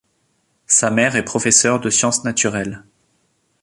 Sa 0.65 0.89
mère 0.89 1.15
est 1.15 1.23
professeure 1.23 1.79
de 1.79 1.91
sciences 1.91 2.23
naturelles. 2.23 2.83